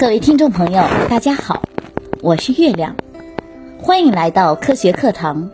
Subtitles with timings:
[0.00, 1.62] 各位听众朋友，大家好，
[2.22, 2.96] 我是月亮，
[3.78, 5.50] 欢迎来到科学课堂。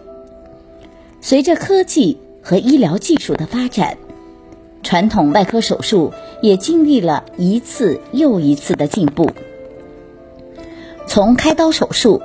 [1.20, 3.98] 随着科技和医疗技术的发展，
[4.84, 6.12] 传统外科手术
[6.42, 9.28] 也经历了一次又一次的进步。
[11.08, 12.22] 从开刀手术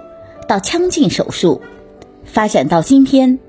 [0.47, 1.59] 到腔镜手术，
[2.23, 3.39] 发展到今天，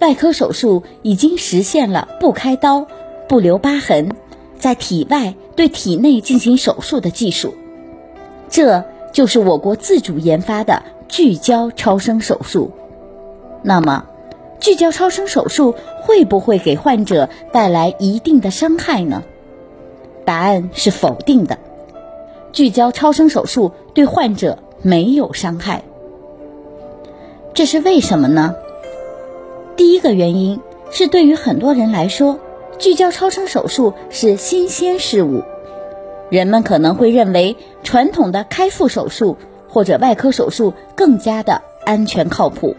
[0.00, 2.88] 外科手术已经实现了不开刀、
[3.28, 4.10] 不留疤痕，
[4.58, 7.54] 在体外对体内进行手术的技术。
[8.48, 12.70] 这就是我国自主研发的聚焦超声手术。
[13.62, 14.06] 那么，
[14.60, 19.22] 聚焦超声手术会不会给患者带来一定的伤害呢？
[20.24, 21.58] 答案是否定的。
[22.52, 25.82] 聚焦超声手术对患者没有伤害。
[27.54, 28.54] 这是为什么呢？
[29.76, 30.60] 第一个原因
[30.90, 32.38] 是，对于很多人来说，
[32.78, 35.42] 聚焦超声手术是新鲜事物。
[36.30, 39.36] 人们可能会认为传统的开腹手术
[39.68, 42.76] 或者外科手术更加的安全靠谱。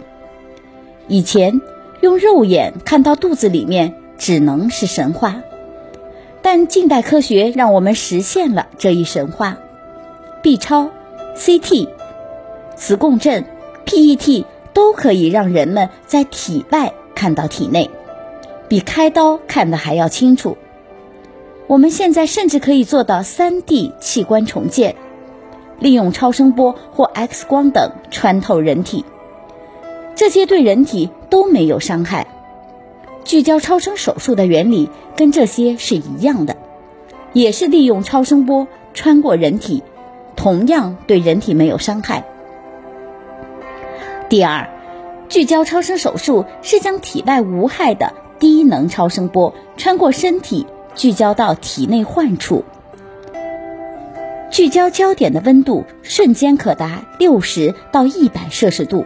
[1.07, 1.61] 以前
[2.01, 5.41] 用肉眼看到肚子里面只能是神话，
[6.41, 9.57] 但近代科学让我们实现了这一神话。
[10.41, 10.89] B 超、
[11.35, 11.89] CT、
[12.75, 13.45] 磁共振、
[13.85, 17.89] PET 都可以让人们在体外看到体内，
[18.67, 20.57] 比开刀看的还要清楚。
[21.67, 24.95] 我们现在甚至可以做到 3D 器官重建，
[25.79, 29.03] 利用超声波或 X 光等穿透人体，
[30.15, 32.25] 这些对人体都没有伤害。
[33.25, 36.55] 聚焦超声手术的原理跟这些是一样的，
[37.33, 39.83] 也是利用超声波穿过人体，
[40.37, 42.23] 同样对人体没有伤害。
[44.29, 44.69] 第二，
[45.27, 50.65] 聚焦超声手术是将体外无害的低能超声波穿过身体。
[50.97, 52.65] 聚焦到体内患处，
[54.49, 59.05] 聚焦焦点的温度瞬间可达六十到一百摄氏度，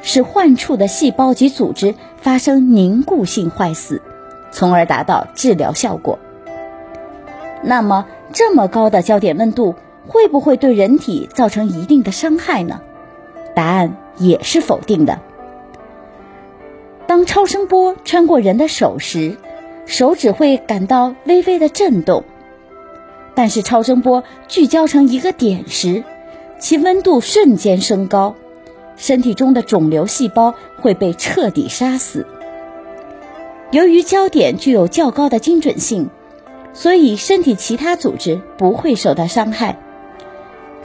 [0.00, 4.00] 使患处的细胞及组织发生凝固性坏死，
[4.52, 6.18] 从而达到治疗效果。
[7.62, 9.74] 那么，这么高的焦点温度
[10.06, 12.80] 会不会对人体造成一定的伤害呢？
[13.54, 15.20] 答案也是否定的。
[17.06, 19.36] 当超声波穿过人的手时，
[19.92, 22.24] 手指会感到微微的震动，
[23.34, 26.02] 但是超声波聚焦成一个点时，
[26.58, 28.34] 其温度瞬间升高，
[28.96, 32.26] 身体中的肿瘤细胞会被彻底杀死。
[33.70, 36.08] 由于焦点具有较高的精准性，
[36.72, 39.78] 所以身体其他组织不会受到伤害。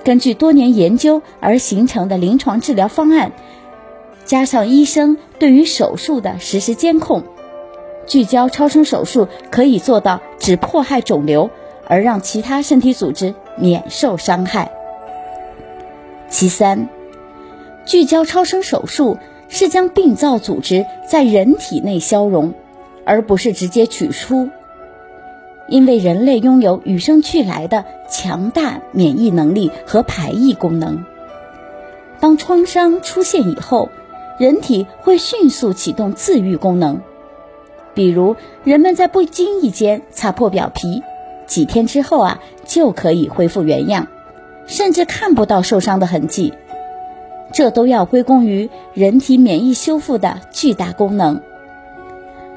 [0.03, 3.31] 根据多年研究而形成的临床治疗方案，
[4.25, 7.23] 加上医生对于手术的实时监控。
[8.07, 11.49] 聚焦超声手术可以做到只迫害肿瘤，
[11.85, 14.71] 而让其他身体组织免受伤害。
[16.29, 16.89] 其三，
[17.85, 19.17] 聚焦超声手术
[19.49, 22.53] 是将病灶组织在人体内消融，
[23.05, 24.49] 而不是直接取出。
[25.67, 31.03] 因为人类拥有与生俱来的强大免疫能力和排异功能，
[32.21, 33.89] 当创伤出现以后，
[34.37, 37.01] 人体会迅速启动自愈功能。
[37.97, 41.01] 比如，人们在不经意间擦破表皮，
[41.47, 44.05] 几天之后啊，就可以恢复原样，
[44.67, 46.53] 甚至看不到受伤的痕迹。
[47.51, 51.41] 这都要归功于人体免疫修复的巨大功能。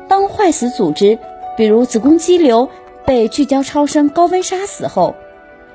[0.09, 1.19] 当坏死组织，
[1.57, 2.69] 比如子宫肌瘤，
[3.07, 5.15] 被聚焦超声高温杀死后，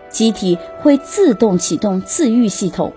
[0.10, 2.94] 机体会自动启动自愈系统，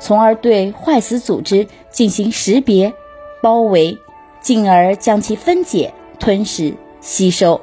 [0.00, 2.92] 从而对坏死组织进行识别、
[3.40, 3.98] 包围。
[4.42, 7.60] 进而将其分解、吞噬、吸收。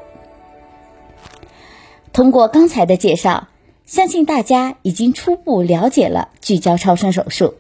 [2.12, 3.48] 通过刚才的介绍，
[3.86, 7.54] 相信大家已经初步了解了聚焦超声手术。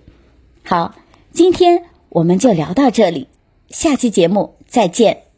[0.63, 0.95] 好，
[1.31, 3.27] 今天我们就聊到这里，
[3.69, 5.28] 下期节目再见。